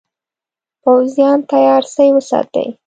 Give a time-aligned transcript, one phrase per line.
[0.83, 2.65] پوځیان تیار سی وساتي.